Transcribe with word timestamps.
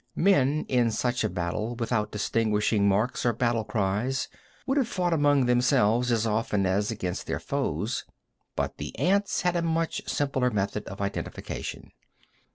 Men 0.15 0.65
in 0.67 0.89
such 0.89 1.23
a 1.23 1.29
battle, 1.29 1.75
without 1.75 2.11
distinguishing 2.11 2.87
marks 2.89 3.23
or 3.23 3.33
battle 3.33 3.63
cries, 3.63 4.29
would 4.65 4.79
have 4.79 4.87
fought 4.87 5.13
among 5.13 5.45
themselves 5.45 6.11
as 6.11 6.25
often 6.25 6.65
as 6.65 6.89
against 6.89 7.27
their 7.27 7.39
foes, 7.39 8.03
but 8.55 8.77
the 8.79 8.97
ants 8.97 9.41
had 9.43 9.55
a 9.55 9.61
much 9.61 10.01
simpler 10.09 10.49
method 10.49 10.87
of 10.87 11.01
identification. 11.01 11.91